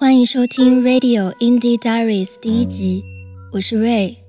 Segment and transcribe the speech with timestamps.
[0.00, 3.02] 欢迎收听《Radio Indie Diaries》第一集，
[3.52, 4.27] 我是 Ray。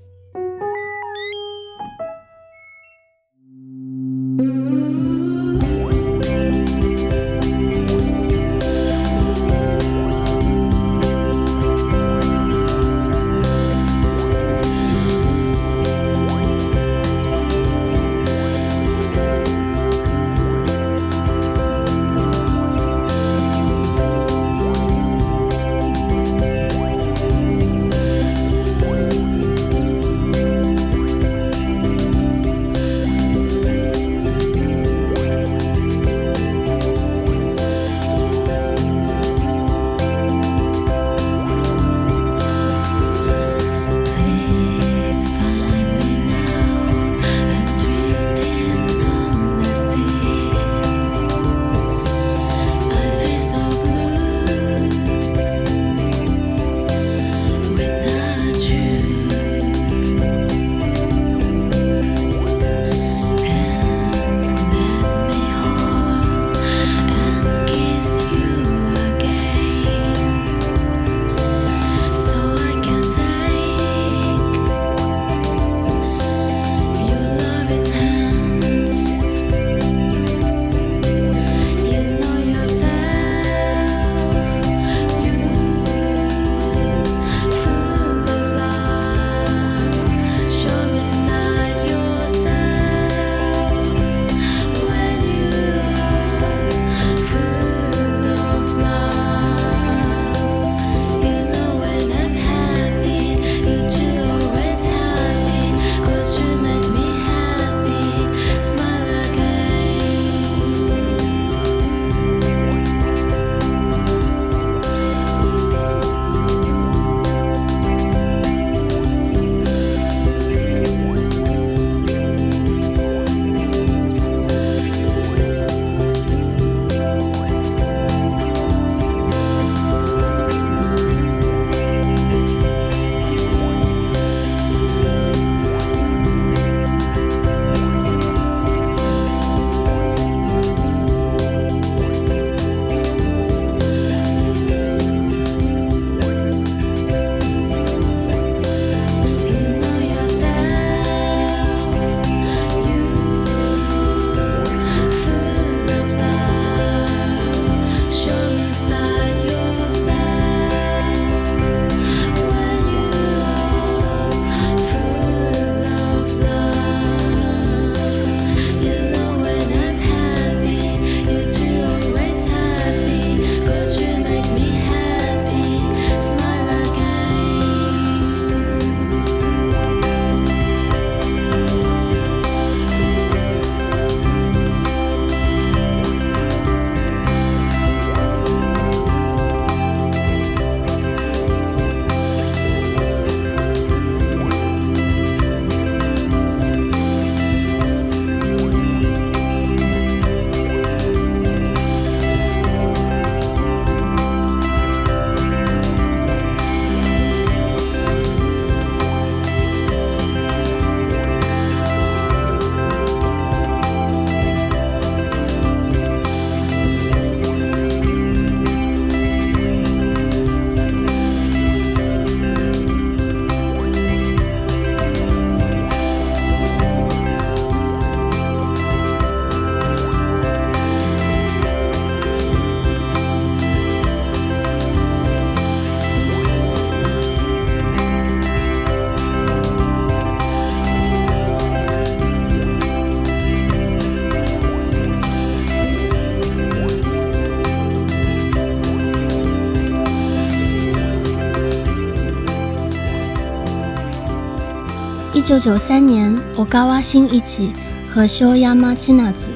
[255.50, 257.72] 九九三年，我高洼星一起
[258.08, 259.50] 和修亚马基纳子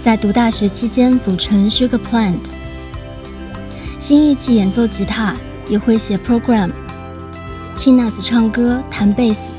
[0.00, 2.38] 在读大学期间组成 Sugar Plant。
[3.98, 5.34] 新一起演奏吉他，
[5.68, 6.70] 也会写 program。
[7.74, 9.50] 七纳子唱歌、弹贝斯，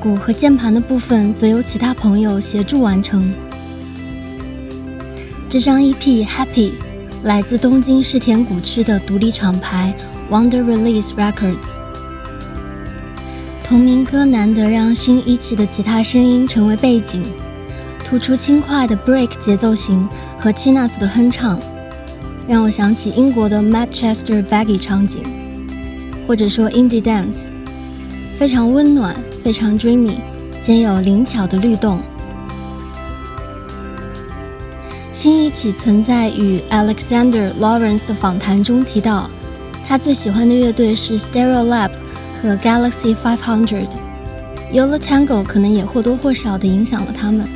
[0.00, 3.34] 鼓和键盘的部分则由其他朋友协助完成。
[5.50, 6.72] 这张 EP Happy
[7.24, 9.94] 来自东京世田谷区的独立厂牌
[10.30, 11.89] Wonder Release Records。
[13.70, 17.22] 同名歌难得让新一起的吉他声音成为背景，
[18.04, 21.56] 突出轻快的 break 节奏型和 Chinas 的哼唱。
[22.48, 25.22] 让我想起英国的 Manchester Baggy 场景，
[26.26, 27.44] 或者说 Indie Dance，
[28.36, 29.14] 非常温暖，
[29.44, 30.16] 非常 dreamy，
[30.60, 32.00] 兼有灵巧的律动。
[35.12, 39.30] 新一起曾在与 Alexander Lawrence 的访谈中提到，
[39.86, 41.90] 他最喜欢的乐队是 Stereolab
[42.42, 43.86] 和 Galaxy 500。
[44.72, 47.46] Yola Tango 可能也或多或少地影响了他们。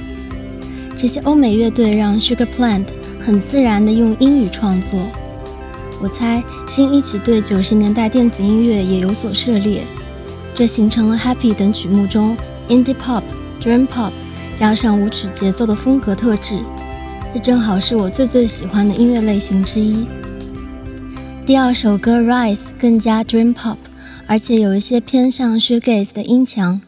[0.96, 2.86] 这些欧美乐队让 Sugar Plant
[3.24, 4.98] 很自然地用英语创作。
[6.00, 9.82] 我猜是因一起对九十年代电子音乐也有所涉猎，
[10.54, 12.36] 这形成了 Happy 等曲目中
[12.68, 13.22] Indie Pop、
[13.62, 14.12] Dream Pop
[14.56, 16.58] 加上舞曲节奏的风格特质。
[17.32, 20.06] 这正好是我最最喜欢的音乐类型之一。
[21.46, 23.76] 第二首歌《Rise》更加 Dream Pop，
[24.26, 26.80] 而且有一些偏向 Shoegaze 的音墙。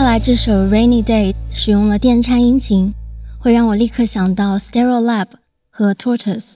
[0.00, 2.94] 下来这首《Rainy Day》使用了电颤音琴，
[3.38, 5.26] 会让我立刻想到 Stereolab
[5.68, 6.54] 和 Tortoise。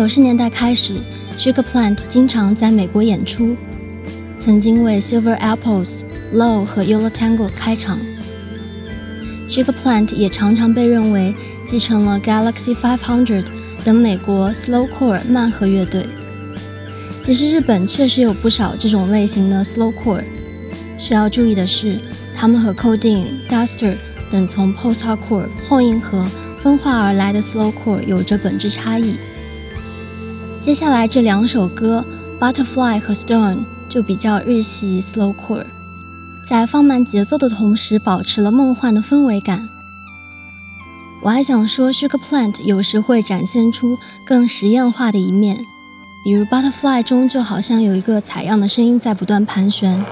[0.00, 0.94] 九十年代开始
[1.36, 3.54] ，Sugar Plant 经常在美国演出，
[4.38, 5.98] 曾经为 Silver Apples、
[6.32, 7.98] Low 和 y o l a Tango 开场。
[9.46, 11.34] Sugar Plant 也常常被认为
[11.66, 13.44] 继承了 Galaxy Five Hundred
[13.84, 16.06] 等美国 Slowcore 慢和乐队。
[17.20, 20.24] 其实日本确实有不少这种类型的 Slowcore。
[20.96, 21.98] 需要注意的是，
[22.34, 23.96] 他们和 Coding、Duster
[24.32, 26.26] 等从 Post-Hardcore 后硬核
[26.58, 29.16] 分化而来的 Slowcore 有着本质差异。
[30.60, 32.04] 接下来这两首歌
[32.38, 33.56] 《Butterfly》和《Stone》
[33.88, 35.64] 就比较日系 Slowcore，
[36.46, 39.66] 在放慢节奏的同时保持了梦幻的氛围感。
[41.22, 45.64] 我还想说，Sugar Plant 有时会展现出更实验化的一面，
[46.22, 50.04] 比如《Butterfly》中就好像有一个采样的声音在不断盘旋。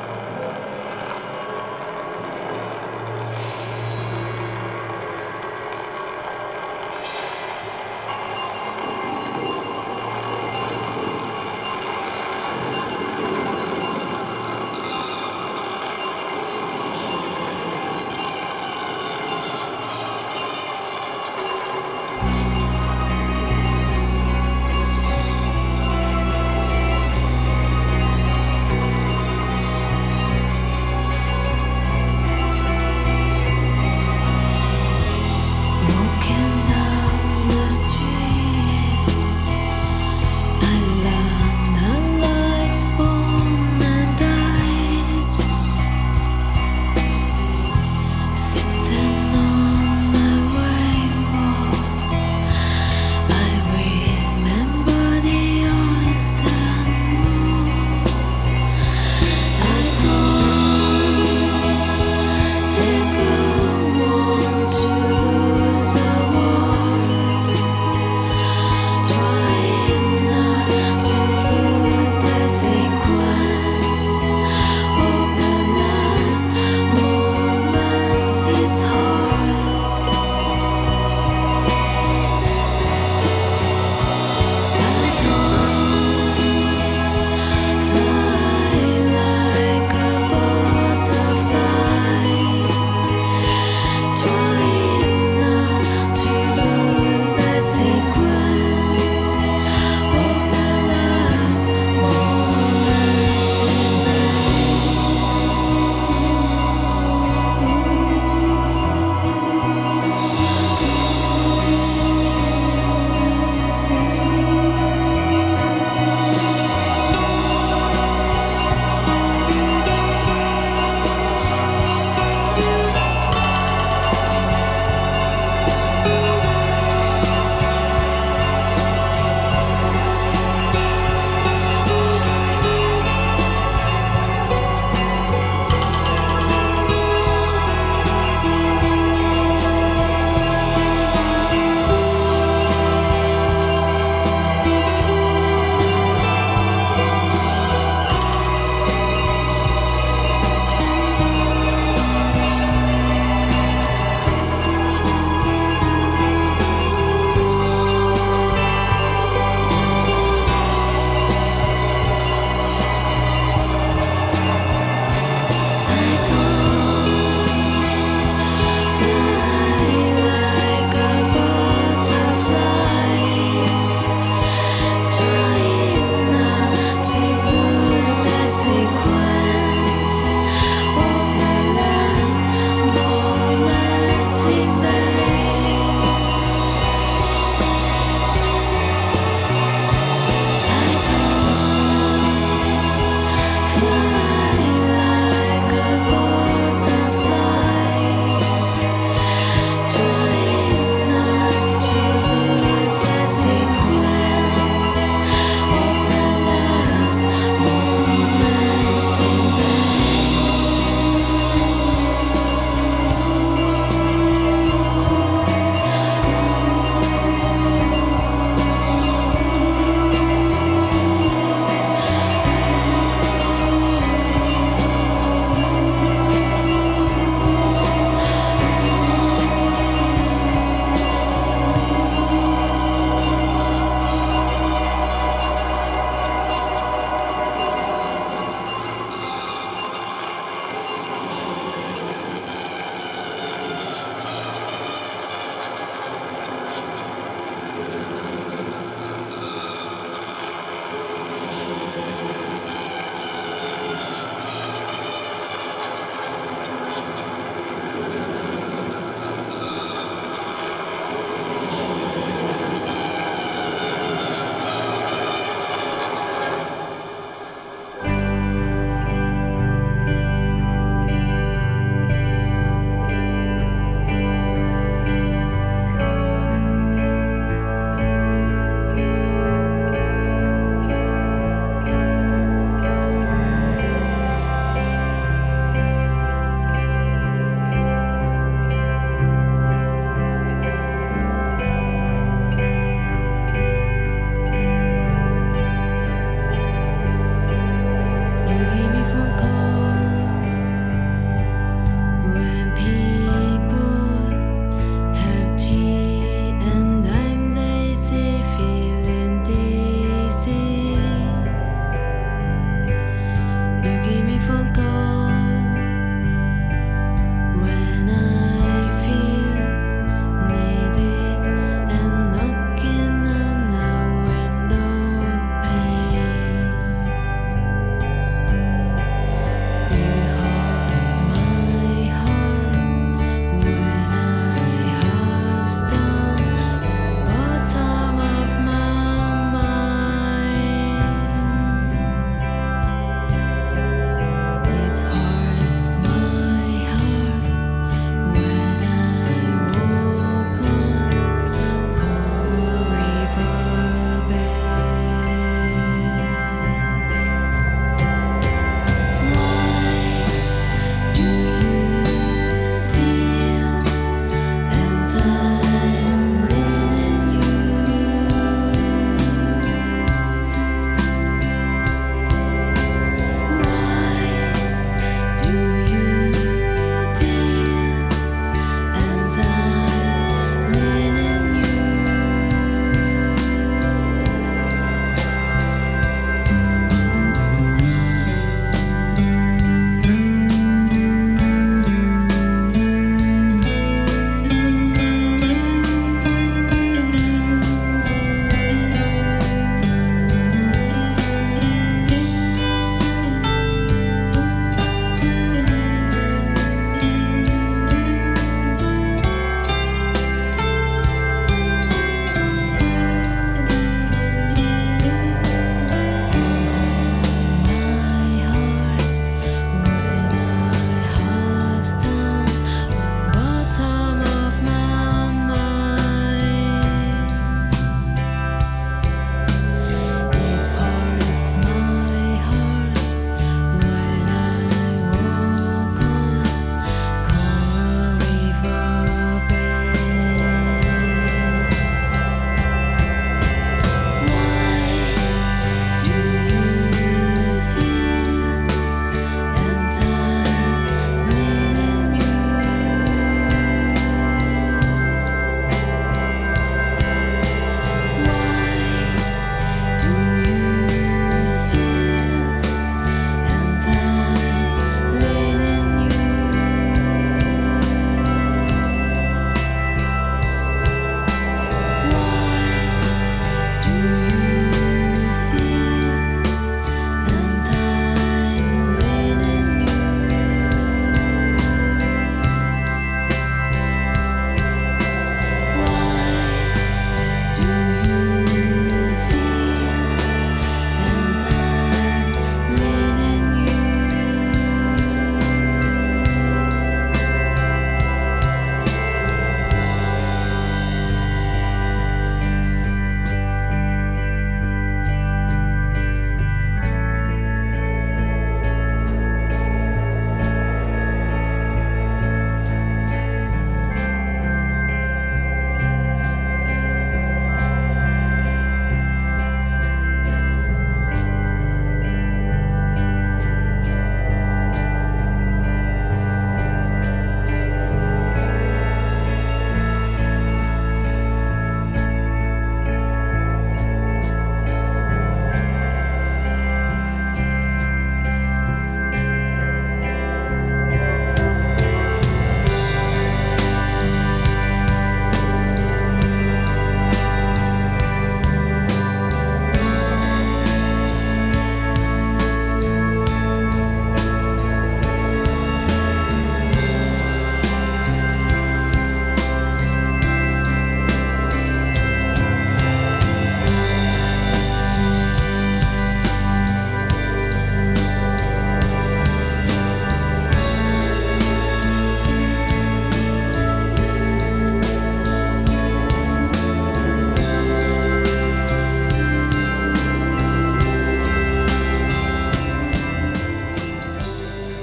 [298.75, 299.68] 意味深い。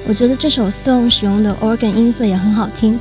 [0.08, 3.00] 我觉得这首 Stone 使用的 organ 音色也很好听。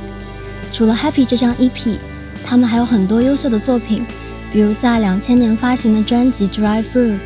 [0.73, 1.97] 除了 Happy 这张 EP，
[2.43, 4.03] 他们还有很多优秀的作品，
[4.51, 7.19] 比如在两千年发行的专辑 Dry Fruit，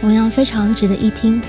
[0.00, 1.42] 同样非常值得一听。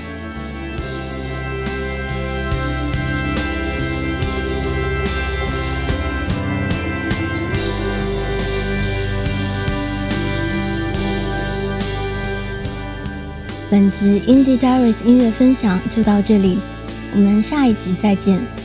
[13.70, 16.58] 本集 Indie daries 音乐分享就到这里，
[17.12, 18.59] 我们下一集再见。